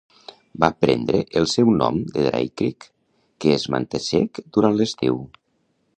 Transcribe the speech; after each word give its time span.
Va 0.61 0.69
prendre 0.85 1.19
el 1.41 1.45
seu 1.51 1.69
nom 1.81 1.99
de 2.15 2.25
Dry 2.29 2.49
Creek, 2.61 2.89
que 3.45 3.53
es 3.59 3.67
manté 3.77 4.03
sec 4.07 4.45
durant 4.59 4.79
l'estiu. 4.81 5.25